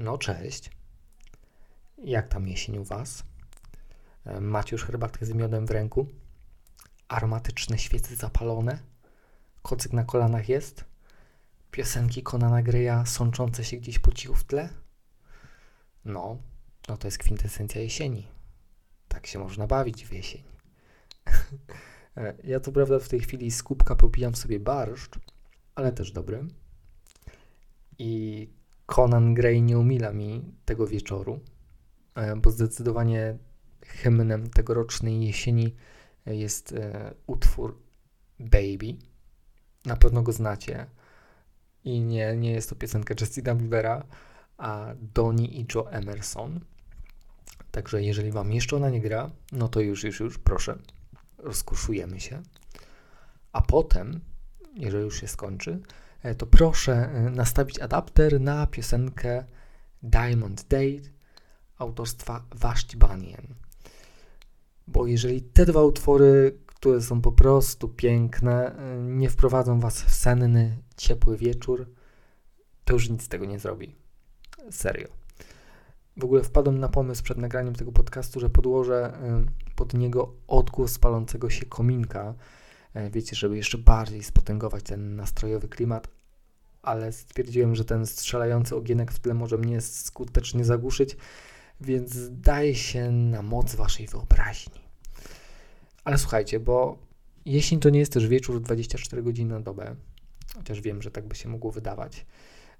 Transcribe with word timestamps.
No 0.00 0.18
cześć. 0.18 0.70
Jak 1.98 2.28
tam 2.28 2.48
jesień 2.48 2.78
u 2.78 2.84
Was? 2.84 3.24
E, 4.24 4.40
macie 4.40 4.74
już 4.74 4.84
herbatkę 4.84 5.26
z 5.26 5.32
miodem 5.32 5.66
w 5.66 5.70
ręku? 5.70 6.06
Aromatyczne 7.08 7.78
świece 7.78 8.16
zapalone? 8.16 8.78
Kocyk 9.62 9.92
na 9.92 10.04
kolanach 10.04 10.48
jest? 10.48 10.84
Piosenki 11.70 12.22
Konana 12.22 12.62
Greya 12.62 13.06
sączące 13.06 13.64
się 13.64 13.76
gdzieś 13.76 13.98
po 13.98 14.12
cichu 14.12 14.34
w 14.34 14.44
tle? 14.44 14.68
No, 16.04 16.38
no 16.88 16.96
to 16.96 17.06
jest 17.06 17.18
kwintesencja 17.18 17.80
jesieni. 17.80 18.28
Tak 19.08 19.26
się 19.26 19.38
można 19.38 19.66
bawić 19.66 20.06
w 20.06 20.12
jesień. 20.12 20.42
E, 22.16 22.34
ja 22.44 22.60
to 22.60 22.72
prawda 22.72 22.98
w 22.98 23.08
tej 23.08 23.20
chwili 23.20 23.50
z 23.50 23.62
kubka 23.62 23.96
popijam 23.96 24.34
sobie 24.34 24.60
barszcz, 24.60 25.18
ale 25.74 25.92
też 25.92 26.12
dobry. 26.12 26.44
Conan 28.90 29.34
Gray 29.34 29.62
nie 29.62 29.78
umila 29.78 30.12
mi 30.12 30.54
tego 30.64 30.86
wieczoru, 30.86 31.40
e, 32.14 32.36
bo 32.36 32.50
zdecydowanie 32.50 33.38
hymnem 33.86 34.50
tegorocznej 34.50 35.26
jesieni 35.26 35.74
jest 36.26 36.72
e, 36.72 37.14
utwór 37.26 37.78
Baby. 38.38 38.96
Na 39.86 39.96
pewno 39.96 40.22
go 40.22 40.32
znacie. 40.32 40.86
I 41.84 42.00
nie, 42.00 42.36
nie 42.36 42.52
jest 42.52 42.70
to 42.70 42.76
piosenka 42.76 43.14
Justina 43.20 43.54
Biebera, 43.54 44.04
a 44.58 44.94
Donnie 45.14 45.46
i 45.46 45.66
Joe 45.74 45.90
Emerson. 45.90 46.60
Także 47.70 48.02
jeżeli 48.02 48.30
Wam 48.30 48.52
jeszcze 48.52 48.76
ona 48.76 48.90
nie 48.90 49.00
gra, 49.00 49.30
no 49.52 49.68
to 49.68 49.80
już, 49.80 50.04
już, 50.04 50.20
już, 50.20 50.38
proszę, 50.38 50.78
rozkuszujemy 51.38 52.20
się. 52.20 52.42
A 53.52 53.60
potem, 53.62 54.20
jeżeli 54.74 55.04
już 55.04 55.20
się 55.20 55.28
skończy, 55.28 55.80
E, 55.80 56.09
to 56.38 56.46
proszę 56.46 56.92
e, 56.92 57.30
nastawić 57.30 57.78
adapter 57.78 58.40
na 58.40 58.66
piosenkę 58.66 59.44
Diamond 60.02 60.62
Date 60.62 61.10
autorstwa 61.78 62.44
Vashti 62.54 62.96
Bunyan. 62.96 63.54
Bo 64.86 65.06
jeżeli 65.06 65.42
te 65.42 65.66
dwa 65.66 65.82
utwory, 65.82 66.58
które 66.66 67.02
są 67.02 67.20
po 67.20 67.32
prostu 67.32 67.88
piękne, 67.88 68.76
e, 68.76 69.02
nie 69.02 69.30
wprowadzą 69.30 69.80
Was 69.80 70.02
w 70.02 70.14
senny, 70.14 70.78
ciepły 70.96 71.36
wieczór, 71.36 71.86
to 72.84 72.92
już 72.92 73.10
nic 73.10 73.22
z 73.22 73.28
tego 73.28 73.44
nie 73.44 73.58
zrobi. 73.58 73.96
Serio. 74.70 75.08
W 76.16 76.24
ogóle 76.24 76.42
wpadłem 76.42 76.78
na 76.78 76.88
pomysł 76.88 77.22
przed 77.22 77.38
nagraniem 77.38 77.74
tego 77.74 77.92
podcastu, 77.92 78.40
że 78.40 78.50
podłożę 78.50 79.18
pod 79.76 79.94
niego 79.94 80.34
odgłos 80.48 80.98
palącego 80.98 81.50
się 81.50 81.66
kominka, 81.66 82.34
E, 82.34 82.59
wiecie, 83.10 83.36
żeby 83.36 83.56
jeszcze 83.56 83.78
bardziej 83.78 84.22
spotęgować 84.22 84.82
ten 84.82 85.16
nastrojowy 85.16 85.68
klimat, 85.68 86.08
ale 86.82 87.12
stwierdziłem, 87.12 87.74
że 87.74 87.84
ten 87.84 88.06
strzelający 88.06 88.76
ogienek 88.76 89.12
w 89.12 89.18
tle 89.18 89.34
może 89.34 89.58
mnie 89.58 89.80
skutecznie 89.80 90.64
zagłuszyć, 90.64 91.16
więc 91.80 92.16
daje 92.30 92.74
się 92.74 93.10
na 93.10 93.42
moc 93.42 93.74
waszej 93.74 94.06
wyobraźni. 94.06 94.80
Ale 96.04 96.18
słuchajcie, 96.18 96.60
bo 96.60 96.98
jesień 97.44 97.80
to 97.80 97.90
nie 97.90 97.98
jest 97.98 98.12
też 98.12 98.28
wieczór 98.28 98.60
24 98.60 99.22
godziny 99.22 99.54
na 99.54 99.60
dobę, 99.60 99.96
chociaż 100.54 100.80
wiem, 100.80 101.02
że 101.02 101.10
tak 101.10 101.26
by 101.26 101.34
się 101.34 101.48
mogło 101.48 101.72
wydawać, 101.72 102.26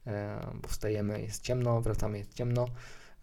e, 0.06 0.46
bo 0.62 0.68
wstajemy, 0.68 1.22
jest 1.22 1.42
ciemno, 1.42 1.80
wracamy, 1.80 2.18
jest 2.18 2.34
ciemno 2.34 2.68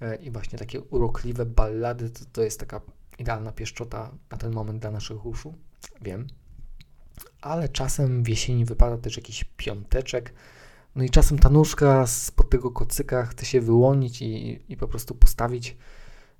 e, 0.01 0.15
i 0.15 0.31
właśnie 0.31 0.59
takie 0.59 0.81
urokliwe 0.81 1.45
ballady 1.45 2.09
to, 2.09 2.25
to 2.31 2.43
jest 2.43 2.59
taka 2.59 2.81
idealna 3.19 3.51
pieszczota 3.51 4.11
na 4.31 4.37
ten 4.37 4.53
moment 4.53 4.81
dla 4.81 4.91
naszych 4.91 5.25
uszu. 5.25 5.53
Wiem, 6.01 6.27
ale 7.41 7.69
czasem 7.69 8.23
w 8.23 8.27
jesieni 8.27 8.65
wypada 8.65 8.97
też 8.97 9.17
jakiś 9.17 9.43
piąteczek. 9.43 10.33
No 10.95 11.03
i 11.03 11.09
czasem 11.09 11.39
ta 11.39 11.49
nóżka 11.49 12.07
spod 12.07 12.49
tego 12.49 12.71
kocyka 12.71 13.25
chce 13.25 13.45
się 13.45 13.61
wyłonić 13.61 14.21
i, 14.21 14.59
i 14.69 14.77
po 14.77 14.87
prostu 14.87 15.15
postawić 15.15 15.77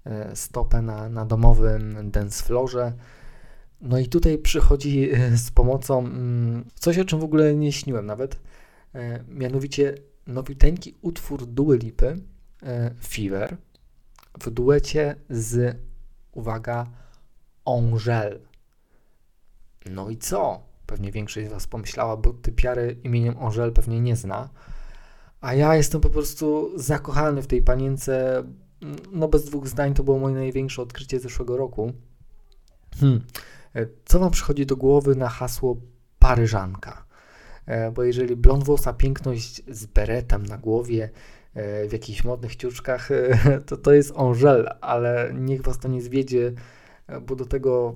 e, 0.06 0.36
stopę 0.36 0.82
na, 0.82 1.10
na 1.10 1.26
domowym 1.26 2.12
dance 2.12 2.44
floorze. 2.44 2.94
No 3.82 4.00
i 4.00 4.08
tutaj 4.08 4.38
przychodzi 4.38 5.12
e, 5.12 5.38
z 5.38 5.52
pomocą 5.52 6.00
mm, 6.00 6.66
coś, 6.76 6.98
o 6.98 7.06
czym 7.06 7.20
w 7.20 7.24
ogóle 7.24 7.56
nie 7.56 7.72
śniłem 7.72 8.06
nawet, 8.06 8.40
e, 8.96 9.24
mianowicie 9.28 9.96
nowiuteńki 10.28 10.96
utwór 11.02 11.46
Dua 11.46 11.76
Lipy, 11.76 12.22
Fever, 13.08 13.58
w 14.40 14.50
duecie 14.50 15.16
z, 15.30 15.78
uwaga, 16.32 16.88
Angel. 17.66 18.40
No 19.86 20.10
i 20.10 20.18
co? 20.18 20.67
Pewnie 20.88 21.12
większość 21.12 21.48
z 21.48 21.52
Was 21.52 21.68
pomyślała, 21.68 22.18
bo 22.18 22.34
typiary 22.34 22.98
imieniem 23.04 23.38
Angel 23.38 23.74
pewnie 23.74 24.02
nie 24.02 24.16
zna. 24.16 24.50
A 25.42 25.54
ja 25.54 25.76
jestem 25.76 26.02
po 26.02 26.10
prostu 26.10 26.72
zakochany 26.76 27.42
w 27.42 27.48
tej 27.48 27.62
panience. 27.62 28.44
No 29.12 29.28
bez 29.28 29.46
dwóch 29.46 29.68
zdań 29.68 29.94
to 29.94 30.04
było 30.04 30.20
moje 30.20 30.36
największe 30.36 30.82
odkrycie 30.82 31.20
zeszłego 31.20 31.58
roku. 31.58 31.94
Hmm. 33.00 33.22
E, 33.76 33.88
co 34.06 34.20
Wam 34.20 34.32
przychodzi 34.32 34.66
do 34.66 34.76
głowy 34.76 35.16
na 35.16 35.30
hasło 35.30 35.78
Paryżanka? 36.20 37.06
E, 37.66 37.92
bo 37.92 38.04
jeżeli 38.04 38.36
blond 38.36 38.64
włosa 38.64 38.94
piękność 38.94 39.62
z 39.68 39.86
beretem 39.86 40.46
na 40.46 40.58
głowie, 40.58 41.10
e, 41.54 41.88
w 41.88 41.94
jakichś 41.94 42.24
modnych 42.24 42.56
ciuczkach, 42.56 43.10
to 43.68 43.78
to 43.78 43.94
jest 43.94 44.14
Angel, 44.18 44.70
ale 44.82 45.32
niech 45.34 45.62
Was 45.62 45.80
to 45.80 45.88
nie 45.88 46.02
zwiedzie, 46.02 46.54
bo 47.22 47.36
do 47.36 47.46
tego 47.46 47.94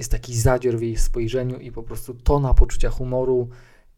jest 0.00 0.10
taki 0.10 0.36
zadzior 0.36 0.78
w 0.78 0.82
jej 0.82 0.96
spojrzeniu 0.96 1.58
i 1.58 1.72
po 1.72 1.82
prostu 1.82 2.14
tona 2.14 2.54
poczucia 2.54 2.90
humoru 2.90 3.48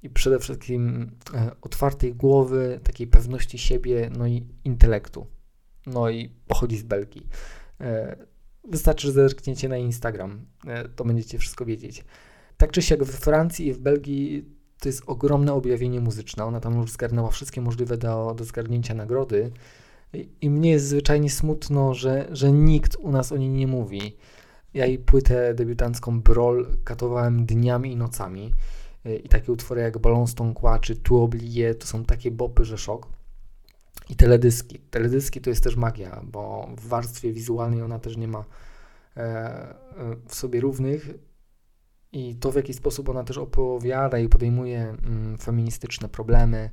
i 0.02 0.10
przede 0.10 0.38
wszystkim 0.38 1.10
e, 1.34 1.50
otwartej 1.60 2.14
głowy, 2.14 2.80
takiej 2.84 3.06
pewności 3.06 3.58
siebie, 3.58 4.10
no 4.18 4.26
i 4.26 4.46
intelektu. 4.64 5.26
No 5.86 6.10
i 6.10 6.28
pochodzi 6.46 6.78
z 6.78 6.82
Belgii. 6.82 7.26
E, 7.80 8.16
wystarczy, 8.64 9.06
że 9.06 9.12
zerkniecie 9.12 9.68
na 9.68 9.76
Instagram, 9.76 10.46
e, 10.66 10.88
to 10.88 11.04
będziecie 11.04 11.38
wszystko 11.38 11.64
wiedzieć. 11.64 12.04
Tak 12.56 12.72
czy 12.72 12.82
siak 12.82 13.04
we 13.04 13.12
Francji 13.12 13.66
i 13.66 13.72
w 13.72 13.78
Belgii 13.78 14.48
to 14.80 14.88
jest 14.88 15.02
ogromne 15.06 15.52
objawienie 15.52 16.00
muzyczne. 16.00 16.44
Ona 16.44 16.60
tam 16.60 16.80
już 16.80 16.90
zgarnęła 16.90 17.30
wszystkie 17.30 17.60
możliwe 17.60 17.96
do, 17.96 18.34
do 18.38 18.44
zgarnięcia 18.44 18.94
nagrody. 18.94 19.50
I, 20.40 20.50
mnie 20.50 20.70
jest 20.70 20.86
zwyczajnie 20.86 21.30
smutno, 21.30 21.94
że, 21.94 22.28
że 22.32 22.52
nikt 22.52 22.96
u 22.96 23.10
nas 23.10 23.32
o 23.32 23.36
niej 23.36 23.48
nie 23.48 23.66
mówi. 23.66 24.16
Ja 24.74 24.86
jej 24.86 24.98
płytę 24.98 25.54
debiutancką 25.54 26.20
Brol 26.20 26.66
katowałem 26.84 27.46
dniami 27.46 27.92
i 27.92 27.96
nocami. 27.96 28.54
I 29.24 29.28
takie 29.28 29.52
utwory 29.52 29.80
jak 29.80 29.98
Ballon 29.98 30.26
Stonqua 30.26 30.78
czy 30.78 30.96
Tu 30.96 31.14
Oublié 31.14 31.74
to 31.74 31.86
są 31.86 32.04
takie 32.04 32.30
bopy, 32.30 32.64
że 32.64 32.78
szok. 32.78 33.08
I 34.08 34.16
teledyski. 34.16 34.78
Teledyski 34.78 35.40
to 35.40 35.50
jest 35.50 35.64
też 35.64 35.76
magia, 35.76 36.20
bo 36.24 36.68
w 36.76 36.88
warstwie 36.88 37.32
wizualnej 37.32 37.82
ona 37.82 37.98
też 37.98 38.16
nie 38.16 38.28
ma 38.28 38.44
e, 39.16 39.20
e, 39.20 39.74
w 40.26 40.34
sobie 40.34 40.60
równych. 40.60 41.10
I 42.12 42.34
to, 42.36 42.52
w 42.52 42.56
jaki 42.56 42.74
sposób 42.74 43.08
ona 43.08 43.24
też 43.24 43.38
opowiada 43.38 44.18
i 44.18 44.28
podejmuje 44.28 44.80
mm, 44.80 45.38
feministyczne 45.38 46.08
problemy, 46.08 46.70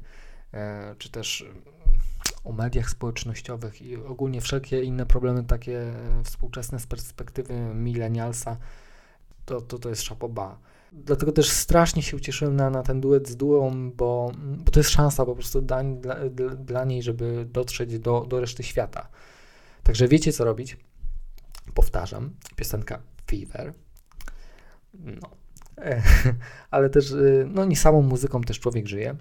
e, 0.54 0.96
czy 0.98 1.12
też 1.12 1.50
o 2.44 2.52
mediach 2.52 2.90
społecznościowych 2.90 3.82
i 3.82 3.96
ogólnie 3.96 4.42
wszelkie 4.42 4.84
inne 4.84 5.06
problemy 5.06 5.44
takie 5.44 5.94
współczesne 6.24 6.80
z 6.80 6.88
perspektywy 6.88 7.54
milenialsa, 7.54 8.58
to, 9.46 9.62
to, 9.62 9.80
to 9.80 9.90
jest 9.90 10.02
szapoba. 10.02 10.60
Dlatego 10.92 11.32
też 11.32 11.50
strasznie 11.50 12.02
się 12.02 12.18
ucieszyłem 12.18 12.56
na, 12.56 12.70
na 12.70 12.84
ten 12.84 13.02
duet 13.02 13.30
z 13.30 13.36
duą, 13.36 13.92
bo, 13.92 14.32
bo 14.38 14.72
to 14.72 14.80
jest 14.80 14.90
szansa 14.90 15.26
po 15.26 15.34
prostu 15.34 15.62
dla, 15.62 15.84
dla, 15.84 16.16
dla 16.56 16.86
niej, 16.86 17.04
żeby 17.04 17.46
dotrzeć 17.52 18.00
do, 18.00 18.26
do 18.30 18.40
reszty 18.40 18.64
świata. 18.64 19.10
Także 19.84 20.08
wiecie 20.08 20.34
co 20.34 20.46
robić. 20.46 20.78
Powtarzam, 21.74 22.34
piosenka 22.56 23.02
Fever. 23.28 23.74
No. 24.94 25.30
Ale 26.72 26.90
też, 26.90 27.12
y, 27.12 27.48
no 27.50 27.66
nie 27.66 27.76
samą 27.76 28.02
muzyką 28.02 28.42
też 28.42 28.60
człowiek 28.60 28.88
żyje. 28.88 29.16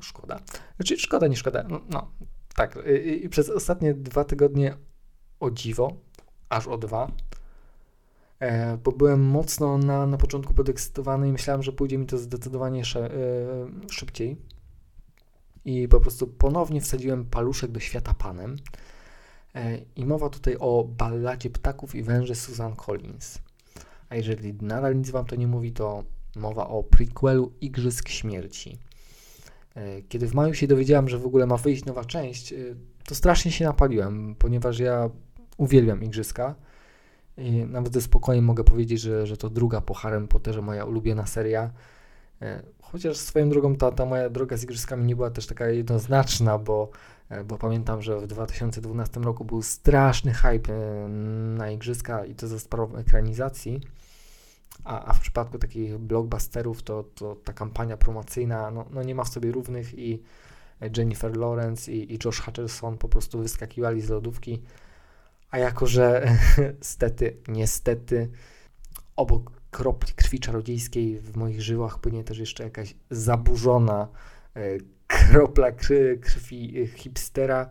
Szkoda. 0.00 0.40
Znaczy, 0.76 0.98
szkoda, 0.98 1.26
nie 1.26 1.36
szkoda. 1.36 1.64
No, 1.68 1.80
no 1.90 2.10
tak, 2.56 2.78
i 3.22 3.28
przez 3.28 3.50
ostatnie 3.50 3.94
dwa 3.94 4.24
tygodnie 4.24 4.76
o 5.40 5.50
dziwo, 5.50 5.96
aż 6.48 6.66
o 6.66 6.78
dwa, 6.78 7.10
e, 8.40 8.76
bo 8.76 8.92
byłem 8.92 9.22
mocno 9.22 9.78
na, 9.78 10.06
na 10.06 10.16
początku 10.16 10.54
podekscytowany 10.54 11.28
i 11.28 11.32
myślałem, 11.32 11.62
że 11.62 11.72
pójdzie 11.72 11.98
mi 11.98 12.06
to 12.06 12.18
zdecydowanie 12.18 12.82
e, 12.82 13.10
szybciej. 13.90 14.36
I 15.64 15.88
po 15.88 16.00
prostu 16.00 16.26
ponownie 16.26 16.80
wsadziłem 16.80 17.24
paluszek 17.24 17.70
do 17.70 17.80
świata 17.80 18.14
panem. 18.14 18.56
E, 19.54 19.78
I 19.96 20.06
mowa 20.06 20.28
tutaj 20.28 20.56
o 20.60 20.84
balladzie 20.84 21.50
ptaków 21.50 21.94
i 21.94 22.02
węży 22.02 22.34
Susan 22.34 22.76
Collins. 22.76 23.38
A 24.08 24.16
jeżeli 24.16 24.54
nadal 24.54 24.96
nic 24.96 25.10
wam 25.10 25.26
to 25.26 25.36
nie 25.36 25.46
mówi, 25.46 25.72
to 25.72 26.04
mowa 26.36 26.68
o 26.68 26.82
prequelu 26.82 27.52
Igrzysk 27.60 28.08
Śmierci. 28.08 28.78
E, 29.74 30.02
kiedy 30.02 30.26
w 30.26 30.34
maju 30.34 30.54
się 30.54 30.66
dowiedziałem, 30.66 31.08
że 31.08 31.18
w 31.18 31.26
ogóle 31.26 31.46
ma 31.46 31.56
wyjść 31.56 31.84
nowa 31.84 32.04
część, 32.04 32.52
e, 32.52 32.56
to 33.06 33.14
strasznie 33.14 33.52
się 33.52 33.64
napaliłem, 33.64 34.34
ponieważ 34.38 34.78
ja 34.78 35.10
uwielbiam 35.56 36.02
igrzyska. 36.02 36.54
I 37.36 37.50
nawet 37.50 37.94
ze 37.94 38.00
spokojem 38.00 38.44
mogę 38.44 38.64
powiedzieć, 38.64 39.00
że, 39.00 39.26
że 39.26 39.36
to 39.36 39.50
druga 39.50 39.80
po 39.80 39.94
Harry 39.94 40.28
Potterze 40.28 40.62
moja 40.62 40.84
ulubiona 40.84 41.26
seria. 41.26 41.70
E, 42.42 42.62
chociaż 42.82 43.16
swoją 43.16 43.48
drogą 43.48 43.76
ta, 43.76 43.92
ta 43.92 44.06
moja 44.06 44.30
droga 44.30 44.56
z 44.56 44.62
igrzyskami 44.62 45.04
nie 45.04 45.16
była 45.16 45.30
też 45.30 45.46
taka 45.46 45.68
jednoznaczna, 45.68 46.58
bo 46.58 46.90
bo 47.44 47.58
pamiętam, 47.58 48.02
że 48.02 48.20
w 48.20 48.26
2012 48.26 49.20
roku 49.20 49.44
był 49.44 49.62
straszny 49.62 50.32
hype 50.32 50.72
na 51.56 51.70
igrzyska 51.70 52.24
i 52.24 52.34
to 52.34 52.48
za 52.48 52.58
sprawą 52.58 52.96
ekranizacji. 52.96 53.80
A, 54.84 55.04
a 55.04 55.12
w 55.12 55.20
przypadku 55.20 55.58
takich 55.58 55.98
blockbusterów 55.98 56.82
to, 56.82 57.02
to 57.02 57.36
ta 57.36 57.52
kampania 57.52 57.96
promocyjna 57.96 58.70
no, 58.70 58.84
no 58.90 59.02
nie 59.02 59.14
ma 59.14 59.24
w 59.24 59.28
sobie 59.28 59.52
równych 59.52 59.98
i 59.98 60.22
Jennifer 60.96 61.36
Lawrence 61.36 61.92
i, 61.92 62.14
i 62.14 62.18
Josh 62.24 62.40
Hutcherson 62.40 62.98
po 62.98 63.08
prostu 63.08 63.38
wyskakiwali 63.38 64.00
z 64.00 64.08
lodówki. 64.08 64.62
A 65.50 65.58
jako, 65.58 65.86
że 65.86 66.36
stety, 66.80 67.36
niestety 67.48 68.30
obok 69.16 69.52
kropli 69.70 70.12
krwi 70.12 70.40
czarodziejskiej 70.40 71.18
w 71.18 71.36
moich 71.36 71.62
żyłach 71.62 71.98
płynie 71.98 72.24
też 72.24 72.38
jeszcze 72.38 72.64
jakaś 72.64 72.94
zaburzona 73.10 74.08
e, 74.56 74.60
kropla 75.06 75.72
krwi 76.20 76.88
hipstera, 76.94 77.70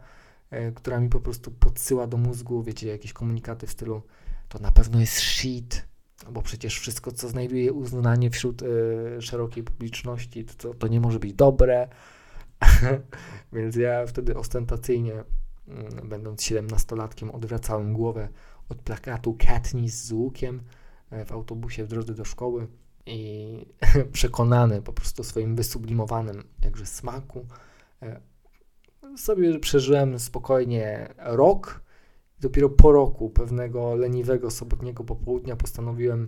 e, 0.49 0.71
która 0.71 0.99
mi 0.99 1.09
po 1.09 1.19
prostu 1.19 1.51
podsyła 1.51 2.07
do 2.07 2.17
mózgu, 2.17 2.63
wiecie, 2.63 2.87
jakieś 2.87 3.13
komunikaty 3.13 3.67
w 3.67 3.71
stylu 3.71 4.01
to 4.49 4.59
na 4.59 4.71
pewno 4.71 4.99
jest 4.99 5.19
shit, 5.19 5.85
bo 6.31 6.41
przecież 6.41 6.79
wszystko, 6.79 7.11
co 7.11 7.29
znajduje 7.29 7.73
uznanie 7.73 8.29
wśród 8.29 8.61
y, 8.61 9.21
szerokiej 9.21 9.63
publiczności, 9.63 10.45
to, 10.45 10.73
to 10.73 10.87
nie 10.87 10.99
może 10.99 11.19
być 11.19 11.33
dobre. 11.33 11.87
Więc 13.53 13.75
ja 13.75 14.05
wtedy 14.05 14.35
ostentacyjnie, 14.37 15.13
y, 15.13 16.07
będąc 16.07 16.41
17-latkiem, 16.41 17.35
odwracałem 17.35 17.93
głowę 17.93 18.29
od 18.69 18.77
plakatu 18.77 19.37
Katniss 19.39 20.05
z 20.05 20.11
łukiem 20.11 20.61
y, 21.13 21.25
w 21.25 21.31
autobusie 21.31 21.85
w 21.85 21.87
drodze 21.87 22.13
do 22.13 22.25
szkoły 22.25 22.67
i 23.05 23.57
przekonany 24.11 24.81
po 24.81 24.93
prostu 24.93 25.23
swoim 25.23 25.55
wysublimowanym 25.55 26.43
jakże 26.63 26.85
smaku, 26.85 27.45
y, 28.03 29.17
sobie 29.17 29.59
przeżyłem 29.59 30.19
spokojnie 30.19 31.13
rok 31.17 31.82
dopiero 32.43 32.69
po 32.69 32.91
roku 32.91 33.29
pewnego 33.29 33.95
leniwego 33.95 34.51
sobotniego 34.51 35.03
popołudnia 35.03 35.55
postanowiłem 35.55 36.27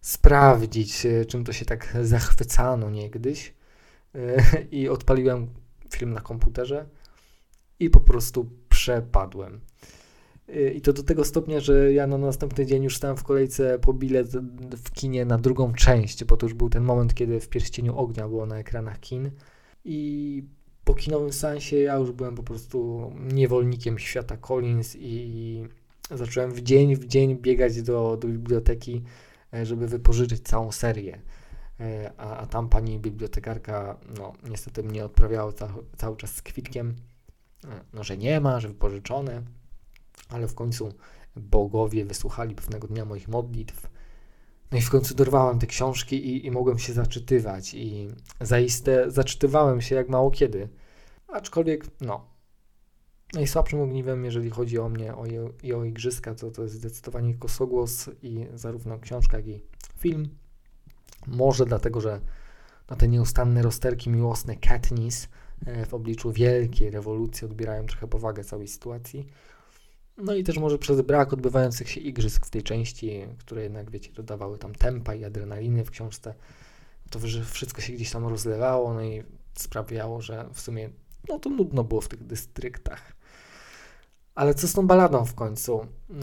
sprawdzić, 0.00 1.06
e, 1.06 1.24
czym 1.24 1.44
to 1.44 1.52
się 1.52 1.64
tak 1.64 1.96
zachwycano 2.02 2.90
niegdyś. 2.90 3.54
E, 4.14 4.42
I 4.78 4.88
odpaliłem 4.88 5.46
film 5.90 6.12
na 6.12 6.20
komputerze 6.20 6.86
i 7.78 7.90
po 7.90 8.00
prostu 8.00 8.50
przepadłem. 8.68 9.60
E, 10.48 10.70
I 10.70 10.80
to 10.80 10.92
do 10.92 11.02
tego 11.02 11.24
stopnia, 11.24 11.60
że 11.60 11.92
ja 11.92 12.06
na 12.06 12.18
następny 12.18 12.66
dzień 12.66 12.84
już 12.84 12.96
stałem 12.96 13.16
w 13.16 13.24
kolejce 13.24 13.78
po 13.78 13.94
bilet 13.94 14.28
w 14.76 14.90
kinie 14.90 15.24
na 15.24 15.38
drugą 15.38 15.72
część, 15.72 16.24
bo 16.24 16.36
to 16.36 16.46
już 16.46 16.54
był 16.54 16.70
ten 16.70 16.82
moment, 16.82 17.14
kiedy 17.14 17.40
w 17.40 17.48
Pierścieniu 17.48 17.96
Ognia 17.96 18.28
było 18.28 18.46
na 18.46 18.58
ekranach 18.58 19.00
kin. 19.00 19.30
I 19.84 20.42
po 20.90 20.94
kinowym 20.94 21.32
sensie 21.32 21.76
ja 21.76 21.96
już 21.96 22.12
byłem 22.12 22.34
po 22.34 22.42
prostu 22.42 23.10
niewolnikiem 23.32 23.98
świata 23.98 24.36
Collins 24.36 24.96
i 24.96 25.64
zacząłem 26.10 26.52
w 26.52 26.60
dzień 26.60 26.96
w 26.96 27.06
dzień 27.06 27.36
biegać 27.36 27.82
do, 27.82 28.16
do 28.16 28.28
biblioteki, 28.28 29.02
e, 29.54 29.66
żeby 29.66 29.88
wypożyczyć 29.88 30.42
całą 30.42 30.72
serię. 30.72 31.20
E, 31.80 32.12
a, 32.16 32.36
a 32.36 32.46
tam 32.46 32.68
pani 32.68 32.98
bibliotekarka, 32.98 33.96
no 34.18 34.32
niestety 34.50 34.82
mnie 34.82 35.04
odprawiała 35.04 35.52
ca, 35.52 35.74
cały 35.96 36.16
czas 36.16 36.34
z 36.34 36.42
kwitkiem, 36.42 36.94
e, 37.64 37.68
no 37.92 38.04
że 38.04 38.18
nie 38.18 38.40
ma, 38.40 38.60
że 38.60 38.68
wypożyczone, 38.68 39.42
ale 40.28 40.48
w 40.48 40.54
końcu 40.54 40.92
bogowie 41.36 42.04
wysłuchali 42.04 42.54
pewnego 42.54 42.88
dnia 42.88 43.04
moich 43.04 43.28
modlitw 43.28 43.90
no 44.72 44.78
i 44.78 44.80
w 44.80 44.90
końcu 44.90 45.14
dorwałem 45.14 45.58
te 45.58 45.66
książki 45.66 46.26
i, 46.26 46.46
i 46.46 46.50
mogłem 46.50 46.78
się 46.78 46.92
zaczytywać 46.92 47.74
i 47.74 48.08
zaiste 48.40 49.10
zaczytywałem 49.10 49.80
się 49.80 49.94
jak 49.94 50.08
mało 50.08 50.30
kiedy. 50.30 50.68
Aczkolwiek, 51.28 51.86
no, 52.00 52.26
najsłabszym 53.34 53.80
ogniwem, 53.80 54.24
jeżeli 54.24 54.50
chodzi 54.50 54.78
o 54.78 54.88
mnie 54.88 55.14
o, 55.14 55.24
i 55.62 55.72
o 55.72 55.84
igrzyska, 55.84 56.34
to 56.34 56.50
to 56.50 56.62
jest 56.62 56.74
zdecydowanie 56.74 57.34
kosogłos 57.34 58.10
i 58.22 58.46
zarówno 58.54 58.98
książka, 58.98 59.36
jak 59.36 59.46
i 59.46 59.62
film. 59.98 60.28
Może 61.26 61.66
dlatego, 61.66 62.00
że 62.00 62.20
na 62.90 62.96
te 62.96 63.08
nieustanne 63.08 63.62
rozterki 63.62 64.10
miłosne 64.10 64.56
Katniss 64.56 65.28
e, 65.66 65.86
w 65.86 65.94
obliczu 65.94 66.32
wielkiej 66.32 66.90
rewolucji 66.90 67.44
odbierają 67.44 67.86
trochę 67.86 68.08
powagę 68.08 68.44
całej 68.44 68.68
sytuacji. 68.68 69.26
No 70.22 70.34
i 70.34 70.44
też 70.44 70.58
może 70.58 70.78
przez 70.78 71.00
brak 71.00 71.32
odbywających 71.32 71.90
się 71.90 72.00
igrzysk 72.00 72.46
w 72.46 72.50
tej 72.50 72.62
części, 72.62 73.26
które 73.38 73.62
jednak, 73.62 73.90
wiecie, 73.90 74.12
dodawały 74.12 74.58
tam 74.58 74.74
tempa 74.74 75.14
i 75.14 75.24
adrenaliny 75.24 75.84
w 75.84 75.90
książce, 75.90 76.34
to 77.10 77.18
że 77.22 77.44
wszystko 77.44 77.80
się 77.80 77.92
gdzieś 77.92 78.10
tam 78.10 78.26
rozlewało, 78.26 78.94
no 78.94 79.04
i 79.04 79.22
sprawiało, 79.54 80.20
że 80.20 80.48
w 80.52 80.60
sumie, 80.60 80.90
no 81.28 81.38
to 81.38 81.50
nudno 81.50 81.84
było 81.84 82.00
w 82.00 82.08
tych 82.08 82.26
dystryktach. 82.26 83.12
Ale 84.34 84.54
co 84.54 84.68
z 84.68 84.72
tą 84.72 84.86
baladą 84.86 85.24
w 85.24 85.34
końcu? 85.34 85.86
Yy, 86.10 86.16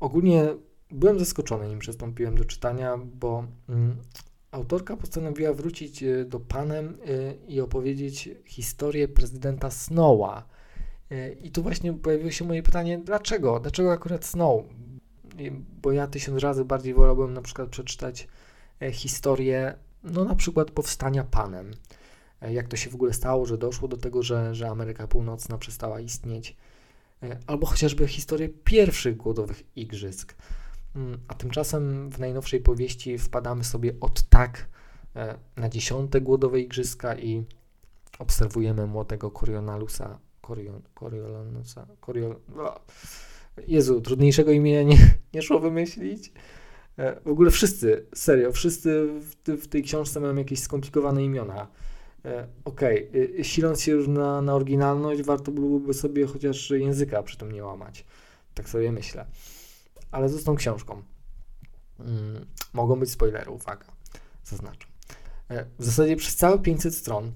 ogólnie 0.00 0.54
byłem 0.90 1.18
zaskoczony, 1.18 1.68
nim 1.68 1.78
przystąpiłem 1.78 2.36
do 2.36 2.44
czytania, 2.44 2.98
bo 2.98 3.44
yy, 3.68 3.76
autorka 4.50 4.96
postanowiła 4.96 5.52
wrócić 5.52 6.02
yy, 6.02 6.24
do 6.24 6.40
Panem 6.40 6.98
yy, 7.06 7.38
i 7.48 7.60
opowiedzieć 7.60 8.30
historię 8.46 9.08
prezydenta 9.08 9.70
Snowa, 9.70 10.48
I 11.42 11.50
tu 11.50 11.62
właśnie 11.62 11.92
pojawiło 11.92 12.30
się 12.30 12.44
moje 12.44 12.62
pytanie, 12.62 12.98
dlaczego? 12.98 13.60
Dlaczego 13.60 13.92
akurat 13.92 14.24
Snow? 14.24 14.64
Bo 15.82 15.92
ja 15.92 16.06
tysiąc 16.06 16.42
razy 16.42 16.64
bardziej 16.64 16.94
wolałbym 16.94 17.34
na 17.34 17.42
przykład 17.42 17.68
przeczytać 17.68 18.28
e, 18.82 18.92
historię, 18.92 19.74
no 20.04 20.24
na 20.24 20.34
przykład 20.34 20.70
powstania 20.70 21.24
Panem. 21.24 21.70
E, 22.40 22.52
jak 22.52 22.68
to 22.68 22.76
się 22.76 22.90
w 22.90 22.94
ogóle 22.94 23.12
stało, 23.12 23.46
że 23.46 23.58
doszło 23.58 23.88
do 23.88 23.96
tego, 23.96 24.22
że, 24.22 24.54
że 24.54 24.68
Ameryka 24.68 25.06
Północna 25.06 25.58
przestała 25.58 26.00
istnieć. 26.00 26.56
Albo 27.46 27.66
chociażby 27.66 28.08
historię 28.08 28.48
pierwszych 28.48 29.16
głodowych 29.16 29.62
igrzysk. 29.76 30.34
Mm, 30.96 31.18
a 31.28 31.34
tymczasem 31.34 32.10
w 32.10 32.18
najnowszej 32.18 32.60
powieści 32.60 33.18
wpadamy 33.18 33.64
sobie 33.64 33.92
od 34.00 34.22
tak 34.22 34.68
na 35.56 35.68
dziesiąte 35.68 36.20
głodowe 36.20 36.60
igrzyska 36.60 37.16
i 37.16 37.44
obserwujemy 38.18 38.86
młodego 38.86 39.30
Corionalusa 39.30 40.18
Coriol, 40.46 40.80
Coriolanusa, 40.94 41.86
Coriol... 42.00 42.36
Jezu, 43.68 44.00
trudniejszego 44.00 44.50
imienia 44.50 44.82
nie, 44.82 44.98
nie 45.34 45.42
szło 45.42 45.60
wymyślić. 45.60 46.32
E, 46.96 47.20
w 47.20 47.28
ogóle 47.28 47.50
wszyscy, 47.50 48.06
serio, 48.14 48.52
wszyscy 48.52 49.06
w, 49.20 49.62
w 49.62 49.68
tej 49.68 49.82
książce 49.82 50.20
mają 50.20 50.36
jakieś 50.36 50.60
skomplikowane 50.60 51.24
imiona. 51.24 51.68
E, 52.24 52.48
okej, 52.64 53.08
okay. 53.08 53.44
siląc 53.44 53.80
się 53.82 53.92
już 53.92 54.08
na, 54.08 54.42
na 54.42 54.54
oryginalność, 54.54 55.22
warto 55.22 55.52
byłoby 55.52 55.94
sobie 55.94 56.26
chociaż 56.26 56.70
języka 56.70 57.22
przy 57.22 57.36
tym 57.36 57.52
nie 57.52 57.64
łamać. 57.64 58.04
Tak 58.54 58.68
sobie 58.68 58.92
myślę. 58.92 59.26
Ale 60.10 60.28
z 60.28 60.44
tą 60.44 60.56
książką. 60.56 61.02
Hmm, 61.98 62.46
mogą 62.72 62.96
być 62.96 63.10
spoilery, 63.10 63.50
uwaga, 63.50 63.86
zaznaczam. 64.44 64.90
E, 65.50 65.64
w 65.78 65.84
zasadzie 65.84 66.16
przez 66.16 66.36
całe 66.36 66.58
500 66.58 66.94
stron 66.94 67.32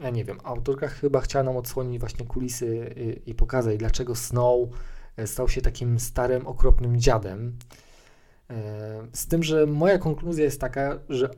ja 0.00 0.10
nie 0.10 0.24
wiem, 0.24 0.38
autorka 0.44 0.88
chyba 0.88 1.20
chciała 1.20 1.42
nam 1.42 1.56
odsłonić 1.56 2.00
właśnie 2.00 2.26
kulisy 2.26 2.94
i, 2.96 3.30
i 3.30 3.34
pokazać, 3.34 3.76
dlaczego 3.76 4.14
Snow 4.14 4.68
e, 5.16 5.26
stał 5.26 5.48
się 5.48 5.62
takim 5.62 5.98
starym, 5.98 6.46
okropnym 6.46 7.00
dziadem. 7.00 7.58
E, 8.50 9.06
z 9.12 9.26
tym, 9.26 9.42
że 9.42 9.66
moja 9.66 9.98
konkluzja 9.98 10.44
jest 10.44 10.60
taka, 10.60 10.98
że 11.08 11.30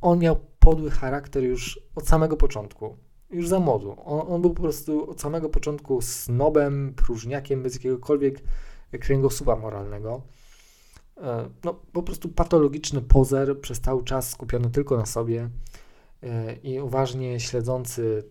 on 0.00 0.18
miał 0.18 0.36
podły 0.58 0.90
charakter 0.90 1.42
już 1.42 1.80
od 1.94 2.08
samego 2.08 2.36
początku, 2.36 2.96
już 3.30 3.48
za 3.48 3.60
młodu. 3.60 3.96
On, 4.04 4.32
on 4.34 4.42
był 4.42 4.54
po 4.54 4.62
prostu 4.62 5.10
od 5.10 5.20
samego 5.20 5.48
początku 5.48 6.02
snobem, 6.02 6.94
próżniakiem, 6.96 7.62
bez 7.62 7.74
jakiegokolwiek 7.74 8.42
kręgosłupa 9.00 9.56
moralnego. 9.56 10.22
E, 11.16 11.48
no, 11.64 11.74
po 11.92 12.02
prostu 12.02 12.28
patologiczny 12.28 13.02
pozer, 13.02 13.60
przez 13.60 13.80
cały 13.80 14.04
czas 14.04 14.30
skupiony 14.30 14.70
tylko 14.70 14.96
na 14.96 15.06
sobie 15.06 15.50
i 16.62 16.80
uważnie 16.80 17.40
śledzący, 17.40 18.24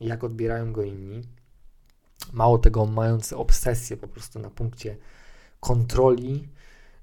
jak 0.00 0.24
odbierają 0.24 0.72
go 0.72 0.82
inni. 0.82 1.22
Mało 2.32 2.58
tego, 2.58 2.86
mający 2.86 3.36
obsesję 3.36 3.96
po 3.96 4.08
prostu 4.08 4.38
na 4.38 4.50
punkcie 4.50 4.96
kontroli, 5.60 6.48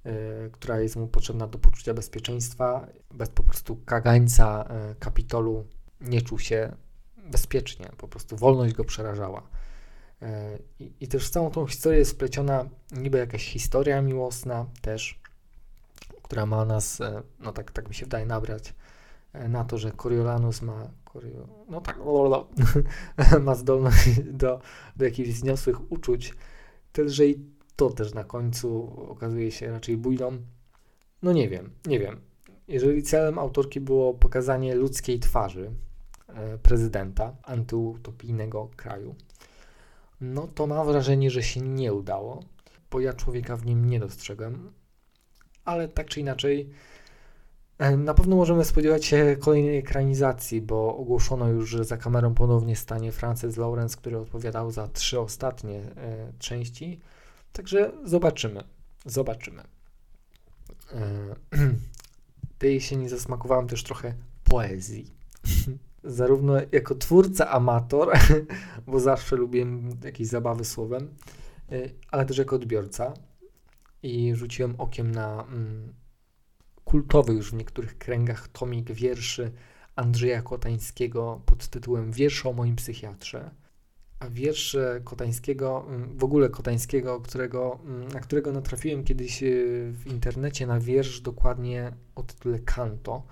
y, 0.05 0.51
która 0.51 0.79
jest 0.79 0.95
mu 0.95 1.07
potrzebna 1.07 1.47
do 1.47 1.59
poczucia 1.59 1.93
bezpieczeństwa, 1.93 2.87
bez 3.11 3.29
po 3.29 3.43
prostu 3.43 3.75
kagańca 3.75 4.65
y, 4.91 4.95
kapitolu 4.95 5.67
nie 6.01 6.21
czuł 6.21 6.39
się 6.39 6.75
bezpiecznie, 7.31 7.89
po 7.97 8.07
prostu 8.07 8.37
wolność 8.37 8.73
go 8.73 8.83
przerażała. 8.83 9.41
I, 10.79 10.91
I, 10.99 11.07
też 11.07 11.27
w 11.27 11.29
całą 11.29 11.51
tą 11.51 11.67
historię 11.67 11.99
jest 11.99 12.11
wpleciona 12.11 12.65
niby 12.91 13.17
jakaś 13.17 13.45
historia 13.45 14.01
miłosna 14.01 14.65
też, 14.81 15.19
która 16.21 16.45
ma 16.45 16.65
nas, 16.65 16.99
no 17.39 17.51
tak, 17.51 17.71
tak 17.71 17.89
mi 17.89 17.95
się 17.95 18.05
wydaje, 18.05 18.25
nabrać 18.25 18.73
E, 18.73 18.73
na 19.33 19.63
to, 19.63 19.77
że 19.77 19.91
Coriolanus 19.91 20.61
ma, 20.61 20.87
Corio, 21.13 21.47
no 21.69 21.81
tak, 21.81 21.99
ma 23.45 23.55
zdolność 23.55 24.21
do, 24.23 24.59
do 24.95 25.05
jakichś 25.05 25.29
wzniosłych 25.29 25.91
uczuć, 25.91 26.33
tyle 26.91 27.09
że 27.09 27.25
i 27.25 27.45
to 27.75 27.89
też 27.89 28.13
na 28.13 28.23
końcu 28.23 28.83
okazuje 29.09 29.51
się 29.51 29.71
raczej 29.71 29.97
bójną. 29.97 30.37
No 31.23 31.33
nie 31.33 31.49
wiem, 31.49 31.69
nie 31.85 31.99
wiem. 31.99 32.21
Jeżeli 32.67 33.03
celem 33.03 33.39
autorki 33.39 33.79
było 33.79 34.13
pokazanie 34.13 34.75
ludzkiej 34.75 35.19
twarzy, 35.19 35.71
prezydenta 36.63 37.35
antyutopijnego 37.43 38.69
kraju, 38.75 39.15
no 40.21 40.47
to 40.47 40.67
mam 40.67 40.87
wrażenie, 40.87 41.31
że 41.31 41.43
się 41.43 41.61
nie 41.61 41.93
udało, 41.93 42.43
bo 42.91 42.99
ja 42.99 43.13
człowieka 43.13 43.55
w 43.55 43.65
nim 43.65 43.89
nie 43.89 43.99
dostrzegłem, 43.99 44.71
ale 45.65 45.87
tak 45.87 46.07
czy 46.07 46.19
inaczej 46.19 46.69
E, 46.69 46.90
na 47.89 48.13
pewno 48.13 48.35
możemy 48.35 48.65
spodziewać 48.65 49.05
się 49.05 49.37
kolejnej 49.39 49.77
ekranizacji, 49.77 50.61
bo 50.61 50.97
ogłoszono 50.97 51.47
już, 51.47 51.69
że 51.69 51.83
za 51.83 51.97
kamerą 51.97 52.33
ponownie 52.33 52.75
stanie 52.75 53.11
Francis 53.11 53.57
Lawrence, 53.57 53.97
który 53.97 54.17
odpowiadał 54.17 54.71
za 54.71 54.87
trzy 54.87 55.19
ostatnie 55.19 55.77
e, 55.77 56.33
części. 56.39 56.99
Także 57.53 57.91
zobaczymy. 58.03 58.63
Zobaczymy. 59.05 59.63
E, 60.93 61.35
tej 62.59 62.73
jesieni 62.73 63.09
zasmakowałem 63.09 63.67
też 63.67 63.83
trochę 63.83 64.13
poezji. 64.43 65.13
Zarówno 66.03 66.53
jako 66.71 66.95
twórca 66.95 67.49
amator, 67.49 68.13
bo 68.87 68.99
zawsze 68.99 69.35
lubiłem 69.35 69.89
jakieś 70.03 70.27
zabawy 70.27 70.65
słowem, 70.65 71.07
e, 71.71 71.89
ale 72.11 72.25
też 72.25 72.37
jako 72.37 72.55
odbiorca. 72.55 73.13
I 74.03 74.35
rzuciłem 74.35 74.75
okiem 74.77 75.11
na 75.11 75.43
mm, 75.43 75.93
kultowy 76.91 77.33
już 77.33 77.51
w 77.51 77.53
niektórych 77.53 77.97
kręgach 77.97 78.47
tomik 78.47 78.91
wierszy 78.91 79.51
Andrzeja 79.95 80.41
Kotańskiego 80.41 81.41
pod 81.45 81.67
tytułem 81.67 82.11
Wiersze 82.11 82.49
o 82.49 82.53
moim 82.53 82.75
psychiatrze. 82.75 83.51
A 84.19 84.29
wiersze 84.29 85.01
Kotańskiego, 85.03 85.85
mm, 85.87 86.17
w 86.17 86.23
ogóle 86.23 86.49
Kotańskiego, 86.49 87.21
którego, 87.21 87.79
mm, 87.85 88.07
na 88.07 88.19
którego 88.19 88.51
natrafiłem 88.51 89.03
kiedyś 89.03 89.43
y, 89.43 89.91
w 89.93 90.07
internecie 90.07 90.67
na 90.67 90.79
wiersz 90.79 91.21
dokładnie 91.21 91.91
o 92.15 92.23
tytule 92.23 92.59
Kanto, 92.59 93.23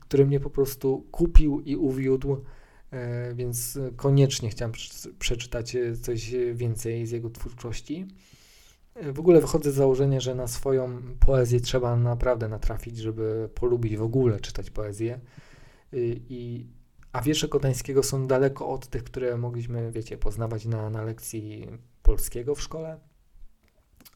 który 0.00 0.26
mnie 0.26 0.40
po 0.40 0.50
prostu 0.50 1.06
kupił 1.10 1.60
i 1.60 1.76
uwiódł, 1.76 2.44
e, 2.90 3.34
więc 3.34 3.78
koniecznie 3.96 4.50
chciałem 4.50 4.72
przeczytać 5.18 5.76
e, 5.76 5.96
coś 5.96 6.34
więcej 6.54 7.06
z 7.06 7.10
jego 7.10 7.30
twórczości. 7.30 8.06
W 8.96 9.18
ogóle 9.18 9.40
wychodzę 9.40 9.72
z 9.72 9.74
założenia, 9.74 10.20
że 10.20 10.34
na 10.34 10.46
swoją 10.46 11.02
poezję 11.20 11.60
trzeba 11.60 11.96
naprawdę 11.96 12.48
natrafić, 12.48 12.96
żeby 12.96 13.50
polubić 13.54 13.96
w 13.96 14.02
ogóle 14.02 14.40
czytać 14.40 14.70
poezję. 14.70 15.20
I, 15.92 16.66
a 17.12 17.22
wiersze 17.22 17.48
Kotańskiego 17.48 18.02
są 18.02 18.26
daleko 18.26 18.68
od 18.68 18.86
tych, 18.86 19.04
które 19.04 19.36
mogliśmy, 19.36 19.92
wiecie, 19.92 20.18
poznawać 20.18 20.64
na, 20.64 20.90
na 20.90 21.02
lekcji 21.02 21.68
polskiego 22.02 22.54
w 22.54 22.62
szkole, 22.62 23.00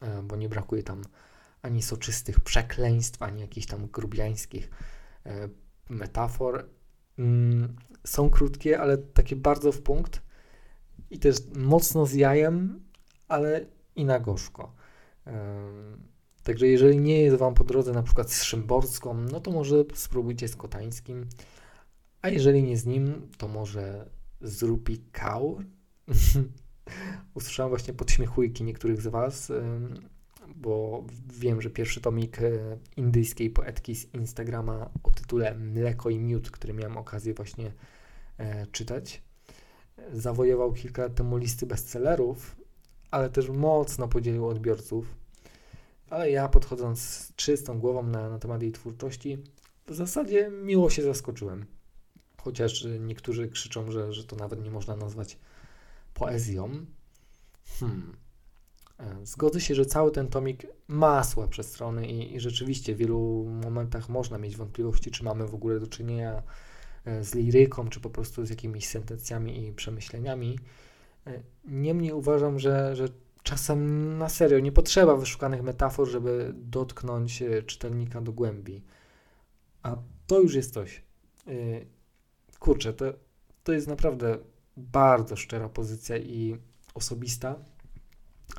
e, 0.01 0.23
bo 0.23 0.35
nie 0.35 0.49
brakuje 0.49 0.83
tam 0.83 1.01
ani 1.61 1.81
soczystych 1.81 2.39
przekleństw, 2.39 3.21
ani 3.21 3.41
jakichś 3.41 3.67
tam 3.67 3.87
grubiańskich 3.87 4.69
e, 5.25 5.49
metafor. 5.89 6.69
Mm, 7.19 7.75
są 8.03 8.29
krótkie, 8.29 8.79
ale 8.79 8.97
takie 8.97 9.35
bardzo 9.35 9.71
w 9.71 9.81
punkt 9.81 10.21
i 11.09 11.19
też 11.19 11.37
mocno 11.55 12.05
z 12.05 12.13
jajem, 12.13 12.83
ale 13.27 13.65
i 13.95 14.05
na 14.05 14.19
gorzko. 14.19 14.73
Także 16.43 16.67
jeżeli 16.67 16.99
nie 16.99 17.21
jest 17.21 17.37
Wam 17.37 17.53
po 17.53 17.63
drodze 17.63 17.91
na 17.91 18.03
przykład 18.03 18.31
z 18.31 18.43
Szymborską, 18.43 19.13
no 19.13 19.39
to 19.39 19.51
może 19.51 19.83
spróbujcie 19.93 20.47
z 20.47 20.55
Kotańskim, 20.55 21.25
a 22.21 22.29
jeżeli 22.29 22.63
nie 22.63 22.77
z 22.77 22.85
nim, 22.85 23.27
to 23.37 23.47
może 23.47 24.09
z 24.41 24.63
Rupi. 24.63 25.01
Usłyszałem 27.33 27.69
właśnie 27.69 27.93
podśmiechujki 27.93 28.63
niektórych 28.63 29.01
z 29.01 29.07
Was, 29.07 29.51
bo 30.55 31.03
wiem, 31.39 31.61
że 31.61 31.69
pierwszy 31.69 32.01
tomik 32.01 32.41
e, 32.41 32.77
indyjskiej 32.97 33.49
poetki 33.49 33.95
z 33.95 34.13
Instagrama 34.13 34.89
o 35.03 35.11
tytule 35.11 35.55
Mleko 35.55 36.09
i 36.09 36.19
Miód, 36.19 36.51
który 36.51 36.73
miałem 36.73 36.97
okazję 36.97 37.33
właśnie 37.33 37.71
e, 38.37 38.67
czytać, 38.67 39.23
zawojował 40.13 40.73
kilka 40.73 41.01
lat 41.01 41.15
temu 41.15 41.37
listy 41.37 41.65
bestsellerów 41.65 42.55
ale 43.15 43.29
też 43.29 43.49
mocno 43.49 44.07
podzielił 44.07 44.47
odbiorców. 44.47 45.15
Ale 46.09 46.31
ja 46.31 46.49
podchodząc 46.49 46.99
z 46.99 47.35
czystą 47.35 47.79
głową 47.79 48.03
na, 48.03 48.29
na 48.29 48.39
temat 48.39 48.61
jej 48.61 48.71
twórczości, 48.71 49.37
w 49.87 49.93
zasadzie 49.93 50.49
miło 50.49 50.89
się 50.89 51.03
zaskoczyłem. 51.03 51.65
Chociaż 52.41 52.87
niektórzy 52.99 53.47
krzyczą, 53.47 53.91
że, 53.91 54.13
że 54.13 54.23
to 54.23 54.35
nawet 54.35 54.63
nie 54.63 54.71
można 54.71 54.95
nazwać 54.95 55.37
poezją. 56.13 56.85
Hmm. 57.79 58.15
E, 58.99 59.25
zgodzę 59.25 59.61
się, 59.61 59.75
że 59.75 59.85
cały 59.85 60.11
ten 60.11 60.27
tomik 60.27 60.67
ma 60.87 61.23
słabsze 61.23 61.63
strony 61.63 62.07
i, 62.07 62.35
i 62.35 62.39
rzeczywiście 62.39 62.95
w 62.95 62.97
wielu 62.97 63.45
momentach 63.63 64.09
można 64.09 64.37
mieć 64.37 64.57
wątpliwości, 64.57 65.11
czy 65.11 65.23
mamy 65.23 65.47
w 65.47 65.55
ogóle 65.55 65.79
do 65.79 65.87
czynienia 65.87 66.43
e, 67.05 67.23
z 67.23 67.35
liryką, 67.35 67.89
czy 67.89 67.99
po 67.99 68.09
prostu 68.09 68.45
z 68.45 68.49
jakimiś 68.49 68.87
sentencjami 68.87 69.67
i 69.67 69.73
przemyśleniami. 69.73 70.59
E, 71.27 71.43
niemniej 71.65 72.13
uważam, 72.13 72.59
że, 72.59 72.95
że 72.95 73.07
czasem 73.43 74.17
na 74.17 74.29
serio 74.29 74.59
nie 74.59 74.71
potrzeba 74.71 75.15
wyszukanych 75.15 75.63
metafor, 75.63 76.07
żeby 76.07 76.53
dotknąć 76.55 77.41
e, 77.41 77.63
czytelnika 77.63 78.21
do 78.21 78.31
głębi. 78.31 78.83
A 79.83 79.95
to 80.27 80.39
już 80.39 80.55
jest 80.55 80.73
coś. 80.73 81.01
E, 81.47 81.51
kurczę, 82.59 82.93
to, 82.93 83.05
to 83.63 83.73
jest 83.73 83.87
naprawdę 83.87 84.37
bardzo 84.77 85.35
szczera 85.35 85.69
pozycja 85.69 86.17
i 86.17 86.57
osobista, 86.93 87.55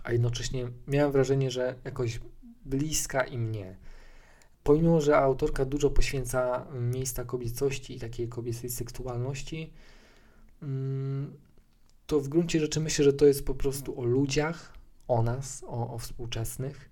a 0.04 0.12
jednocześnie 0.12 0.68
miałem 0.86 1.12
wrażenie, 1.12 1.50
że 1.50 1.74
jakoś 1.84 2.20
bliska 2.64 3.24
i 3.24 3.38
mnie. 3.38 3.76
Pomimo, 4.62 5.00
że 5.00 5.16
autorka 5.16 5.64
dużo 5.64 5.90
poświęca 5.90 6.66
miejsca 6.72 7.24
kobiecości 7.24 7.96
i 7.96 8.00
takiej 8.00 8.28
kobiecej 8.28 8.70
seksualności, 8.70 9.72
mm, 10.62 11.36
to 12.06 12.20
w 12.20 12.28
gruncie 12.28 12.60
rzeczy 12.60 12.80
myślę, 12.80 13.04
że 13.04 13.12
to 13.12 13.26
jest 13.26 13.46
po 13.46 13.54
prostu 13.54 14.00
o 14.00 14.04
ludziach, 14.04 14.72
o 15.08 15.22
nas, 15.22 15.64
o, 15.66 15.94
o 15.94 15.98
współczesnych. 15.98 16.90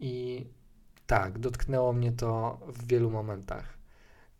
I 0.00 0.46
tak, 1.06 1.38
dotknęło 1.38 1.92
mnie 1.92 2.12
to 2.12 2.60
w 2.68 2.86
wielu 2.86 3.10
momentach. 3.10 3.78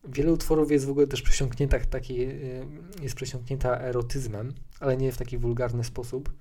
Wiele 0.05 0.33
utworów 0.33 0.71
jest 0.71 0.87
w 0.87 0.91
ogóle 0.91 1.07
też 1.07 1.23
przesiąknięta, 1.23 1.81
taki, 1.81 2.23
y, 2.23 2.67
jest 3.03 3.15
przesiąknięta 3.15 3.79
erotyzmem, 3.79 4.55
ale 4.81 4.97
nie 4.97 5.13
w 5.13 5.17
taki 5.17 5.39
wulgarny 5.39 5.85
sposób. 5.85 6.33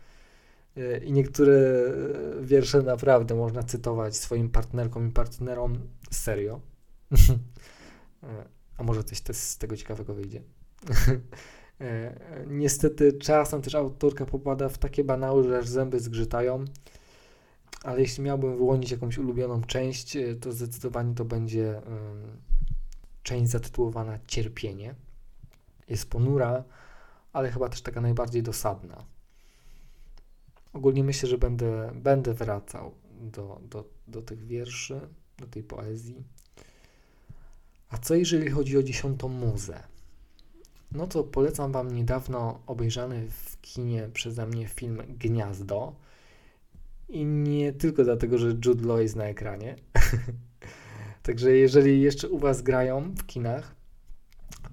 Y, 0.78 1.02
I 1.06 1.12
niektóre 1.12 1.54
y, 1.54 2.46
wiersze 2.46 2.82
naprawdę 2.82 3.36
można 3.36 3.64
cytować 3.64 4.16
swoim 4.16 4.50
partnerkom 4.50 5.08
i 5.10 5.12
partnerom 5.12 5.80
serio. 6.12 6.60
A 8.78 8.84
może 8.84 9.04
coś 9.04 9.18
z 9.18 9.58
tego 9.58 9.78
ciekawego 9.78 10.14
wyjdzie. 10.14 10.42
E, 11.82 12.16
niestety 12.48 13.14
czasem 13.14 13.62
też 13.62 13.76
autorka 13.76 14.26
popada 14.26 14.70
w 14.70 14.78
takie 14.78 15.04
banały, 15.04 15.44
że 15.44 15.58
aż 15.58 15.68
zęby 15.68 16.00
zgrzytają, 16.00 16.66
ale 17.84 18.02
jeśli 18.02 18.24
miałbym 18.24 18.58
wyłonić 18.58 18.92
jakąś 18.92 19.18
ulubioną 19.18 19.62
część, 19.62 20.16
e, 20.16 20.36
to 20.36 20.52
zdecydowanie 20.52 21.16
to 21.16 21.26
będzie 21.26 21.82
część 23.24 23.52
zatytułowana 23.52 24.20
Cierpienie. 24.28 24.96
Jest 25.90 26.10
ponura, 26.10 26.64
ale 27.34 27.52
chyba 27.52 27.70
też 27.70 27.82
taka 27.82 28.02
najbardziej 28.02 28.44
dosadna. 28.44 29.06
Ogólnie 30.74 31.04
myślę, 31.04 31.30
że 31.30 31.38
będę, 31.38 31.92
będę 31.96 32.34
wracał 32.34 32.94
do, 33.22 33.62
do, 33.70 33.86
do 34.08 34.22
tych 34.22 34.46
wierszy, 34.46 35.00
do 35.38 35.48
tej 35.48 35.64
poezji. 35.64 36.24
A 37.90 37.98
co 37.98 38.16
jeżeli 38.16 38.50
chodzi 38.50 38.78
o 38.78 38.84
dziesiątą 38.84 39.28
muzę? 39.28 39.93
No 40.94 41.08
to 41.08 41.24
polecam 41.24 41.72
Wam 41.72 41.92
niedawno 41.92 42.60
obejrzany 42.68 43.28
w 43.30 43.62
kinie 43.62 44.10
przeze 44.14 44.48
mnie 44.48 44.68
film 44.68 45.02
Gniazdo. 45.08 45.96
I 47.10 47.26
nie 47.26 47.74
tylko 47.74 48.04
dlatego, 48.04 48.38
że 48.38 48.48
Jude 48.66 48.88
Law 48.88 49.02
jest 49.02 49.16
na 49.16 49.26
ekranie. 49.26 49.76
Także 51.24 51.52
jeżeli 51.52 52.02
jeszcze 52.02 52.30
u 52.30 52.40
Was 52.40 52.62
grają 52.62 53.02
w 53.18 53.26
kinach, 53.26 53.76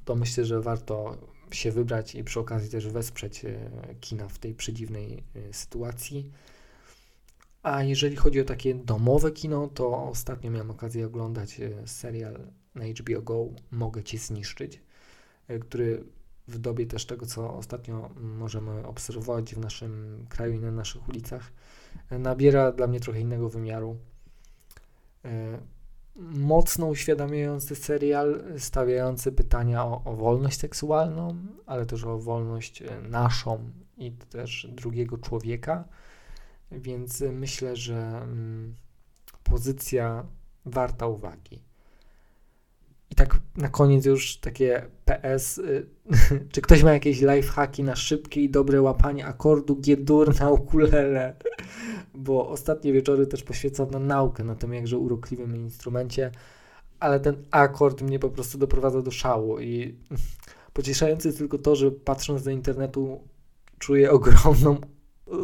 to 0.05 0.17
myślę, 0.17 0.45
że 0.45 0.61
warto 0.61 1.17
się 1.55 1.73
wybrać 1.73 2.15
i 2.15 2.25
przy 2.25 2.41
okazji 2.41 2.71
też 2.71 2.89
wesprzeć 2.89 3.45
e, 3.45 3.71
kina 4.01 4.29
w 4.29 4.39
tej 4.39 4.55
przedziwnej 4.55 5.23
e, 5.35 5.53
sytuacji. 5.53 6.31
A 7.63 7.83
jeżeli 7.83 8.17
chodzi 8.17 8.41
o 8.41 8.45
takie 8.45 8.75
domowe 8.75 9.33
kino, 9.33 9.69
to 9.69 10.03
ostatnio 10.03 10.51
miałem 10.51 10.71
okazję 10.71 11.07
oglądać 11.07 11.61
e, 11.61 11.71
serial 11.87 12.39
na 12.75 12.85
HBO 12.85 13.23
Go 13.23 13.49
Mogę 13.71 14.03
Cię 14.03 14.19
zniszczyć. 14.19 14.81
E, 15.51 15.59
który 15.59 16.05
w 16.49 16.59
dobie 16.59 16.87
też 16.87 17.07
tego, 17.07 17.27
co 17.27 17.55
ostatnio 17.57 18.11
możemy 18.17 18.87
obserwować 18.87 19.55
w 19.55 19.59
naszym 19.59 20.25
kraju 20.29 20.53
i 20.53 20.61
na 20.61 20.71
naszych 20.71 21.09
ulicach, 21.09 21.53
e, 22.11 22.19
nabiera 22.19 22.73
dla 22.73 22.87
mnie 22.87 23.01
trochę 23.01 23.21
innego 23.21 23.49
wymiaru. 23.49 23.97
E, 25.25 25.59
mocno 26.17 26.87
uświadamiający 26.87 27.77
serial, 27.77 28.45
stawiający 28.59 29.33
pytania 29.33 29.85
o, 29.85 30.03
o 30.05 30.17
wolność 30.17 30.59
seksualną, 30.59 31.37
ale 31.67 31.87
też 31.87 32.05
o 32.05 32.19
wolność 32.19 32.83
naszą 33.09 33.71
i 33.99 34.13
też 34.13 34.67
drugiego 34.71 35.19
człowieka. 35.19 35.85
Więc 36.73 37.21
myślę, 37.33 37.77
że 37.77 38.23
mm, 38.23 38.75
pozycja 39.45 40.27
warta 40.65 41.07
uwagi. 41.07 41.70
I 43.11 43.15
tak 43.15 43.39
na 43.57 43.69
koniec 43.69 44.05
już 44.05 44.37
takie 44.37 44.87
PS. 45.05 45.59
Y, 45.59 45.87
czy 46.53 46.61
ktoś 46.61 46.83
ma 46.83 46.93
jakieś 46.93 47.21
lifehacki 47.21 47.83
na 47.83 47.97
szybkie 47.97 48.41
i 48.41 48.51
dobre 48.51 48.83
łapanie 48.83 49.27
akordu 49.27 49.77
G-dur 49.77 50.41
na 50.41 50.51
ukulele? 50.51 51.35
Bo 52.15 52.49
ostatnie 52.49 52.93
wieczory 52.93 53.27
też 53.27 53.43
poświęcam 53.43 53.91
na 53.91 53.99
naukę 53.99 54.45
na 54.45 54.55
tym 54.55 54.75
jakże 54.75 54.99
urokliwym 54.99 55.57
instrumencie, 55.57 56.31
ale 57.01 57.21
ten 57.21 57.37
akord 57.51 58.03
mnie 58.03 58.19
po 58.19 58.31
prostu 58.31 58.59
doprowadza 58.59 59.03
do 59.03 59.11
szału 59.11 59.61
i 59.61 59.95
pocieszające 60.73 61.29
jest 61.29 61.39
tylko 61.39 61.59
to, 61.59 61.77
że 61.77 61.91
patrząc 61.91 62.43
do 62.43 62.51
internetu 62.51 63.21
czuję 63.79 64.11
ogromną 64.11 64.81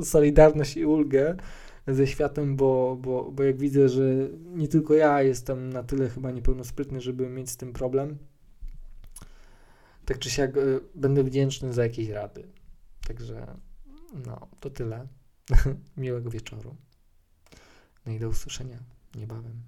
solidarność 0.02 0.76
i 0.76 0.86
ulgę 0.86 1.36
ze 1.86 2.06
światem, 2.06 2.56
bo, 2.56 2.98
bo, 3.00 3.32
bo 3.32 3.42
jak 3.42 3.58
widzę, 3.58 3.88
że 3.88 4.02
nie 4.54 4.68
tylko 4.68 4.94
ja 4.94 5.22
jestem 5.22 5.72
na 5.72 5.82
tyle 5.82 6.08
chyba 6.08 6.30
niepełnosprytny, 6.30 7.00
żeby 7.00 7.28
mieć 7.28 7.50
z 7.50 7.56
tym 7.56 7.72
problem, 7.72 8.18
tak 10.04 10.18
czy 10.18 10.30
siak 10.30 10.56
y, 10.56 10.80
będę 10.94 11.24
wdzięczny 11.24 11.72
za 11.72 11.82
jakieś 11.82 12.08
rady. 12.08 12.48
Także 13.06 13.46
no, 14.26 14.48
to 14.60 14.70
tyle. 14.70 15.06
Miłego 15.96 16.30
wieczoru. 16.30 16.76
No 18.06 18.12
i 18.12 18.18
do 18.18 18.28
usłyszenia 18.28 18.78
niebawem. 19.14 19.62